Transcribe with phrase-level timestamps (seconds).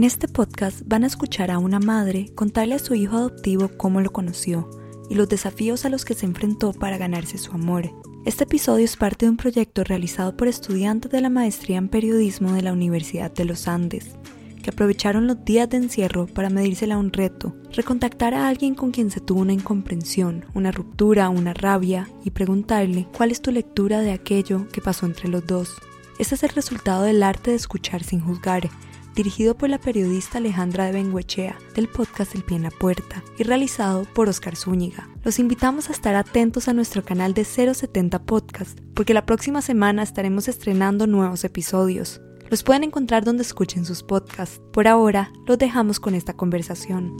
[0.00, 4.00] En este podcast van a escuchar a una madre contarle a su hijo adoptivo cómo
[4.00, 4.70] lo conoció
[5.10, 7.90] y los desafíos a los que se enfrentó para ganarse su amor.
[8.24, 12.54] Este episodio es parte de un proyecto realizado por estudiantes de la maestría en periodismo
[12.54, 14.16] de la Universidad de los Andes,
[14.62, 18.92] que aprovecharon los días de encierro para medírsela a un reto, recontactar a alguien con
[18.92, 24.00] quien se tuvo una incomprensión, una ruptura, una rabia y preguntarle cuál es tu lectura
[24.00, 25.74] de aquello que pasó entre los dos.
[26.18, 28.70] Este es el resultado del arte de escuchar sin juzgar,
[29.14, 33.42] dirigido por la periodista Alejandra de Benguechea del podcast El Pie en la Puerta y
[33.42, 35.08] realizado por Oscar Zúñiga.
[35.24, 40.02] Los invitamos a estar atentos a nuestro canal de 070 Podcast, porque la próxima semana
[40.02, 42.20] estaremos estrenando nuevos episodios.
[42.48, 44.60] Los pueden encontrar donde escuchen sus podcasts.
[44.72, 47.16] Por ahora, los dejamos con esta conversación.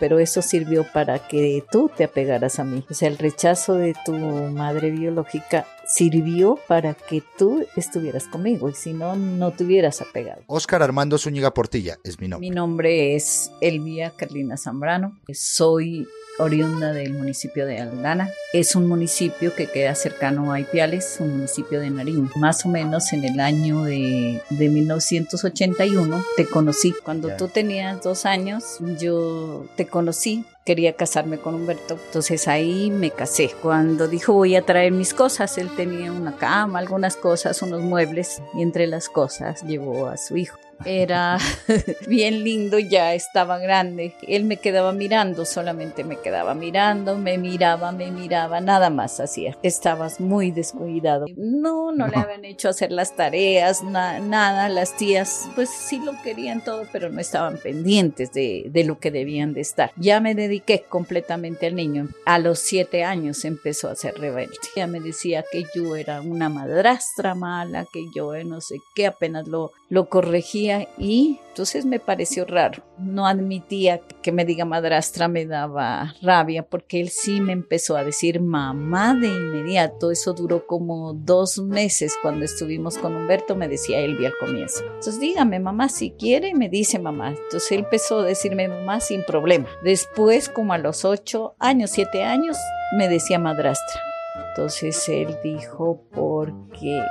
[0.00, 2.84] pero eso sirvió para que tú te apegaras a mí.
[2.90, 8.74] O sea, el rechazo de tu madre biológica sirvió para que tú estuvieras conmigo y
[8.74, 10.42] si no, no te hubieras apegado.
[10.46, 12.48] Oscar Armando Zúñiga Portilla es mi nombre.
[12.48, 15.18] Mi nombre es Elvia Carlina Zambrano.
[15.32, 16.06] Soy
[16.38, 18.30] oriunda del municipio de Aldana.
[18.52, 22.30] Es un municipio que queda cercano a Ipiales, un municipio de Nariño.
[22.36, 26.94] Más o menos en el año de, de 1981 te conocí.
[27.04, 31.98] Cuando tú tenías dos años, yo te conocí quería casarme con Humberto.
[32.06, 33.50] Entonces ahí me casé.
[33.62, 38.42] Cuando dijo voy a traer mis cosas, él tenía una cama, algunas cosas, unos muebles
[38.54, 41.38] y entre las cosas llevó a su hijo era
[42.06, 44.14] bien lindo, ya estaba grande.
[44.26, 49.56] Él me quedaba mirando, solamente me quedaba mirando, me miraba, me miraba, nada más hacía.
[49.62, 51.26] Estabas muy descuidado.
[51.36, 54.68] No, no, le habían hecho hacer las tareas, nada.
[54.68, 59.10] Las tías, pues sí lo querían todo, pero no estaban pendientes de, de lo que
[59.10, 59.92] debían de estar.
[59.96, 62.08] Ya me dediqué completamente al niño.
[62.24, 64.56] A los siete años empezó a ser rebelde.
[64.74, 69.46] Ya me decía que yo era una madrastra mala, que yo no sé qué, apenas
[69.46, 72.84] lo, lo corregía y entonces me pareció raro.
[72.96, 78.04] No admitía que me diga madrastra, me daba rabia porque él sí me empezó a
[78.04, 80.12] decir mamá de inmediato.
[80.12, 84.84] Eso duró como dos meses cuando estuvimos con Humberto, me decía Elvia al comienzo.
[84.84, 87.30] Entonces dígame mamá si quiere, me dice mamá.
[87.30, 89.66] Entonces él empezó a decirme mamá sin problema.
[89.82, 92.56] Después como a los ocho años, siete años,
[92.96, 94.09] me decía madrastra.
[94.48, 97.02] Entonces él dijo porque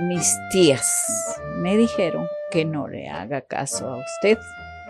[0.00, 4.38] mis tías me dijeron que no le haga caso a usted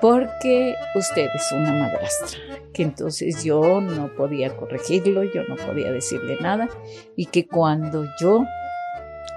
[0.00, 2.38] porque usted es una madrastra,
[2.74, 6.68] que entonces yo no podía corregirlo, yo no podía decirle nada
[7.16, 8.44] y que cuando yo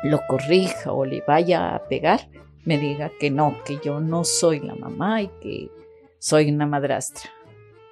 [0.03, 2.29] lo corrija o le vaya a pegar,
[2.65, 5.69] me diga que no, que yo no soy la mamá y que
[6.19, 7.29] soy una madrastra.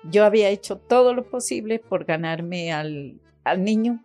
[0.04, 4.04] Yo había hecho todo lo posible por ganarme al, al niño,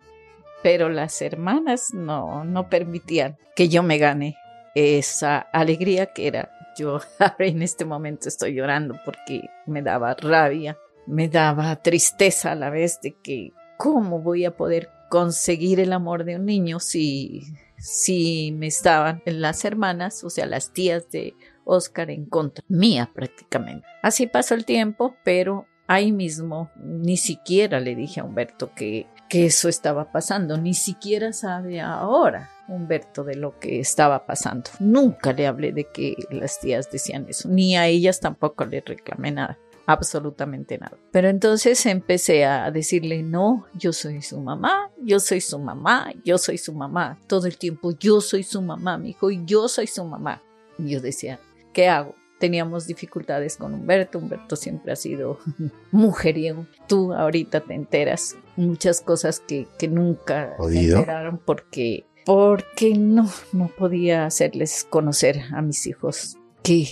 [0.63, 4.37] pero las hermanas no, no permitían que yo me gane
[4.73, 6.49] esa alegría que era.
[6.77, 6.99] Yo
[7.39, 12.99] en este momento estoy llorando porque me daba rabia, me daba tristeza a la vez
[13.01, 17.43] de que cómo voy a poder conseguir el amor de un niño si,
[17.77, 21.35] si me estaban las hermanas, o sea, las tías de
[21.65, 23.85] Oscar en contra mía prácticamente.
[24.01, 29.47] Así pasó el tiempo, pero ahí mismo ni siquiera le dije a Humberto que, que
[29.47, 34.69] eso estaba pasando, ni siquiera sabe ahora Humberto de lo que estaba pasando.
[34.79, 39.31] Nunca le hablé de que las tías decían eso, ni a ellas tampoco le reclamé
[39.31, 39.57] nada
[39.87, 40.95] absolutamente nada.
[41.11, 46.37] Pero entonces empecé a decirle, no, yo soy su mamá, yo soy su mamá, yo
[46.37, 47.17] soy su mamá.
[47.25, 50.43] Todo el tiempo, yo soy su mamá, mi hijo, y yo soy su mamá.
[50.77, 51.39] Y yo decía,
[51.73, 52.13] ¿qué hago?
[52.43, 55.39] Teníamos dificultades con Humberto, Humberto siempre ha sido
[55.91, 56.67] mujeriego.
[56.89, 63.69] Tú ahorita te enteras muchas cosas que, que nunca se enteraron porque porque no, no
[63.69, 66.35] podía hacerles conocer a mis hijos.
[66.63, 66.85] Que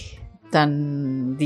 [0.52, 1.38] tan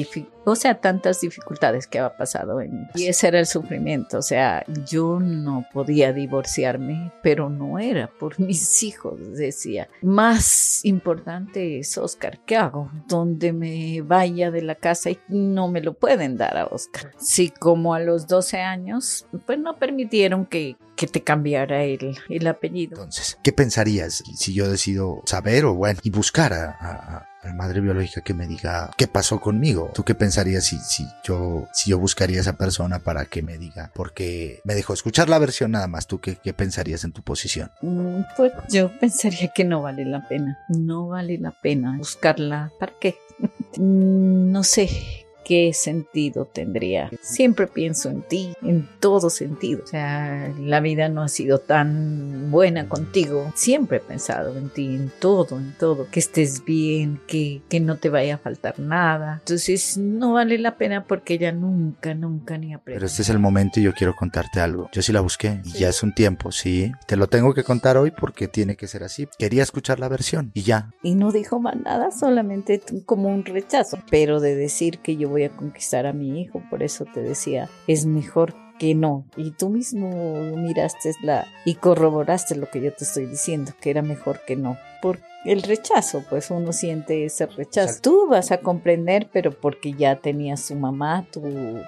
[0.46, 4.64] o sea, tantas dificultades que había pasado en y ese era el sufrimiento, o sea,
[4.90, 9.88] yo no podía divorciarme, pero no era por mis hijos, decía.
[10.02, 12.92] Más importante es Oscar, ¿qué hago?
[13.08, 17.12] Donde me vaya de la casa y no me lo pueden dar a Oscar.
[17.18, 22.48] Sí, como a los 12 años, pues no permitieron que, que te cambiara el, el
[22.48, 22.98] apellido.
[22.98, 27.82] Entonces, ¿qué pensarías si yo decido saber o bueno, y buscar a, a, la madre
[27.82, 29.92] biológica que me diga qué pasó conmigo?
[29.94, 33.58] ¿Tú qué pensarías si, si yo, si yo buscaría a esa persona para que me
[33.58, 33.92] diga?
[33.94, 36.08] Porque me dejó escuchar la versión nada más.
[36.08, 37.72] ¿Tú qué, qué pensarías en tu posición?
[37.82, 40.58] Mm, pues yo pensaría que no vale la pena.
[40.70, 42.72] No vale la pena buscarla.
[42.80, 43.16] ¿Para qué?
[43.78, 47.10] Mm, no sé ¿qué sentido tendría?
[47.22, 49.84] Siempre pienso en ti, en todo sentido.
[49.84, 53.54] O sea, la vida no ha sido tan buena contigo.
[53.56, 56.08] Siempre he pensado en ti, en todo, en todo.
[56.10, 59.38] Que estés bien, que, que no te vaya a faltar nada.
[59.42, 62.98] Entonces, no vale la pena porque ella nunca, nunca ni aprende.
[62.98, 64.90] Pero este es el momento y yo quiero contarte algo.
[64.92, 66.92] Yo sí la busqué y ya es un tiempo, sí.
[67.06, 69.28] Te lo tengo que contar hoy porque tiene que ser así.
[69.38, 70.92] Quería escuchar la versión y ya.
[71.04, 74.00] Y no dijo más nada, solamente como un rechazo.
[74.10, 77.68] Pero de decir que yo voy a conquistar a mi hijo, por eso te decía,
[77.88, 79.26] es mejor que no.
[79.36, 80.10] Y tú mismo
[80.56, 84.78] miraste la y corroboraste lo que yo te estoy diciendo, que era mejor que no.
[85.02, 88.00] Porque el rechazo, pues uno siente ese rechazo.
[88.02, 91.42] Tú vas a comprender, pero porque ya tenías su mamá, tu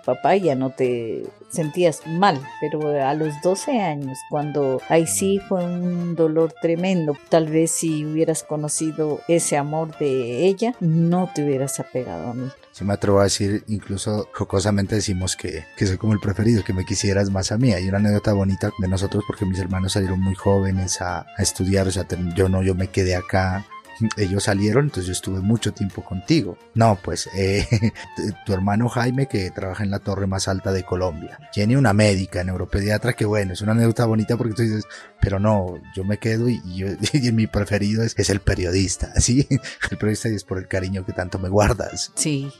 [0.05, 2.39] papá, ya no te sentías mal.
[2.59, 8.05] Pero a los 12 años, cuando ahí sí fue un dolor tremendo, tal vez si
[8.05, 12.50] hubieras conocido ese amor de ella, no te hubieras apegado a mí.
[12.77, 16.74] Si me atrevo a decir, incluso jocosamente decimos que, que soy como el preferido, que
[16.74, 17.74] me quisieras más a mí.
[17.74, 21.88] Hay una anécdota bonita de nosotros porque mis hermanos salieron muy jóvenes a, a estudiar,
[21.88, 23.65] o sea, yo no, yo me quedé acá
[24.15, 26.57] ellos salieron, entonces yo estuve mucho tiempo contigo.
[26.75, 27.68] No, pues eh,
[28.45, 31.39] tu hermano Jaime que trabaja en la torre más alta de Colombia.
[31.51, 34.85] Tiene una médica, neuropediatra, que bueno, es una anécdota bonita porque tú dices,
[35.19, 39.47] pero no, yo me quedo y, yo, y mi preferido es, es el periodista, ¿sí?
[39.89, 42.12] El periodista y es por el cariño que tanto me guardas.
[42.15, 42.51] Sí,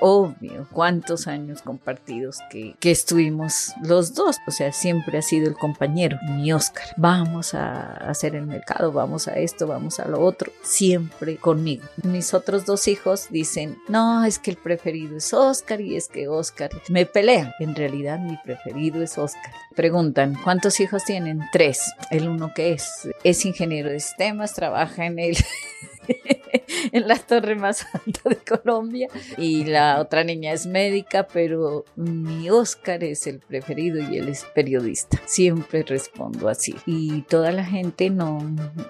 [0.00, 5.54] obvio, cuántos años compartidos que, que estuvimos los dos, o sea, siempre ha sido el
[5.54, 6.84] compañero, mi Oscar.
[6.96, 11.84] Vamos a hacer el mercado, vamos a esto, vamos a lo otro, siempre conmigo.
[12.02, 16.28] Mis otros dos hijos dicen, no, es que el preferido es Oscar y es que
[16.28, 17.52] Oscar me pelean.
[17.60, 19.52] En realidad mi preferido es Oscar.
[19.74, 21.40] Preguntan, ¿cuántos hijos tienen?
[21.52, 21.92] Tres.
[22.10, 25.36] El uno que es, es ingeniero de sistemas, trabaja en el...
[26.92, 32.50] en la torre más alta de Colombia y la otra niña es médica, pero mi
[32.50, 35.20] Oscar es el preferido y él es periodista.
[35.26, 36.74] Siempre respondo así.
[36.86, 38.38] Y toda la gente no,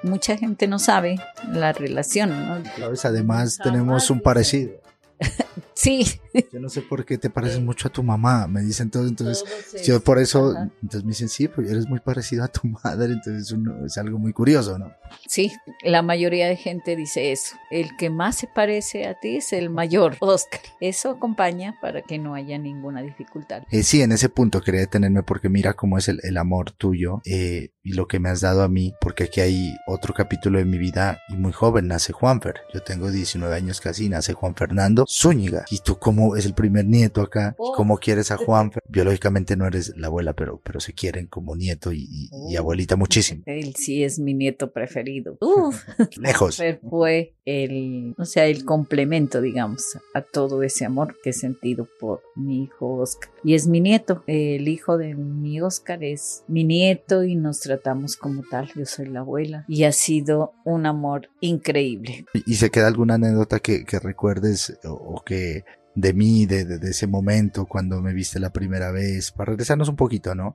[0.02, 1.16] mucha gente no sabe
[1.52, 2.62] la relación, ¿no?
[3.02, 4.85] Además tenemos un parecido.
[5.76, 6.06] Sí.
[6.52, 9.44] Yo no sé por qué te pareces mucho a tu mamá, me dicen todo, entonces
[9.84, 13.54] yo por eso, entonces me dicen, sí, pues eres muy parecido a tu madre, entonces
[13.84, 14.92] es algo muy curioso, ¿no?
[15.26, 15.52] Sí,
[15.82, 19.70] la mayoría de gente dice eso, el que más se parece a ti es el
[19.70, 20.60] mayor, Oscar.
[20.80, 23.62] Eso acompaña para que no haya ninguna dificultad.
[23.70, 27.22] Eh, sí, en ese punto quería detenerme porque mira cómo es el, el amor tuyo
[27.24, 30.64] eh, y lo que me has dado a mí, porque aquí hay otro capítulo de
[30.64, 35.05] mi vida y muy joven nace Juanfer, yo tengo 19 años casi, nace Juan Fernando
[35.08, 35.64] Zúñiga.
[35.70, 37.72] Y tú como es el primer nieto acá, oh.
[37.74, 38.70] ¿cómo quieres a Juan?
[38.88, 42.58] Biológicamente no eres la abuela, pero, pero se quieren como nieto y, oh.
[42.58, 43.42] abuelita muchísimo.
[43.46, 45.38] Él sí es mi nieto preferido.
[45.40, 45.82] Uf.
[46.16, 46.60] Lejos.
[46.88, 52.22] Fue el, o sea, el complemento, digamos, a todo ese amor que he sentido por
[52.34, 53.30] mi hijo Oscar.
[53.44, 54.24] Y es mi nieto.
[54.26, 58.70] El hijo de mi Oscar es mi nieto y nos tratamos como tal.
[58.74, 59.64] Yo soy la abuela.
[59.68, 62.26] Y ha sido un amor increíble.
[62.32, 65.64] ¿Y se queda alguna anécdota que, que recuerdes o que
[65.96, 69.96] de mí, de, de, ese momento cuando me viste la primera vez, para regresarnos un
[69.96, 70.54] poquito, ¿no?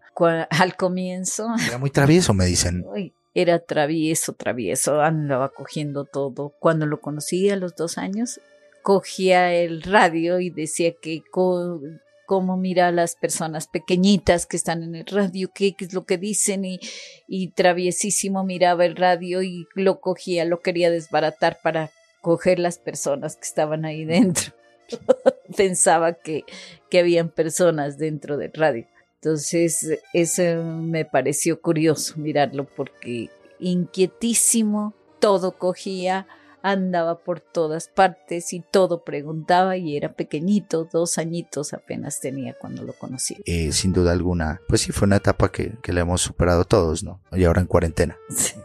[0.50, 1.48] Al comienzo.
[1.68, 2.86] Era muy travieso, me dicen.
[3.34, 6.54] era travieso, travieso, andaba cogiendo todo.
[6.60, 8.40] Cuando lo conocí a los dos años,
[8.84, 14.96] cogía el radio y decía que cómo mira a las personas pequeñitas que están en
[14.96, 16.80] el radio, qué, es lo que dicen y,
[17.28, 21.90] y traviesísimo miraba el radio y lo cogía, lo quería desbaratar para
[22.22, 24.54] coger las personas que estaban ahí dentro.
[25.58, 26.44] Pensaba que,
[26.90, 28.86] que habían personas dentro del radio.
[29.16, 36.28] Entonces, eso me pareció curioso mirarlo porque inquietísimo, todo cogía,
[36.64, 42.84] andaba por todas partes y todo preguntaba y era pequeñito, dos añitos apenas tenía cuando
[42.84, 43.38] lo conocí.
[43.46, 47.04] Eh, sin duda alguna, pues sí, fue una etapa que, que la hemos superado todos,
[47.04, 47.22] ¿no?
[47.32, 48.18] Y ahora en cuarentena.
[48.30, 48.56] sí,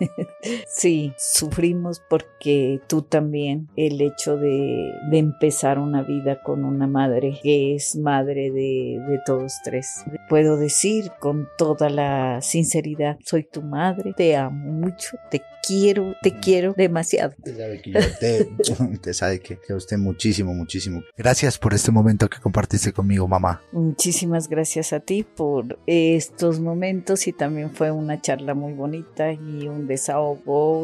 [1.17, 7.75] sufrimos porque tú también, el hecho de, de, empezar una vida con una madre que
[7.75, 10.05] es madre de, de todos tres.
[10.29, 16.39] Puedo decir con toda la sinceridad, soy tu madre, te amo mucho, te quiero, te
[16.39, 17.35] quiero demasiado.
[17.39, 21.03] Usted sabe que, que usted muchísimo, muchísimo.
[21.17, 23.63] Gracias por este momento que compartiste conmigo, mamá.
[23.73, 29.69] Muchísimas gracias a ti por estos momentos y también fue una charla muy bonita y
[29.69, 30.36] un desahogo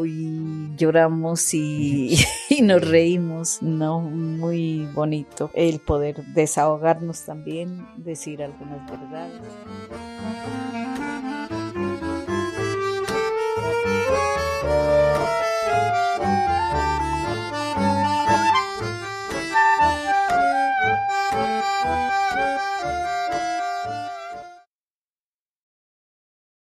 [0.07, 2.17] y lloramos y,
[2.51, 4.01] y nos reímos, ¿no?
[4.01, 9.41] Muy bonito el poder desahogarnos también, decir algunas verdades.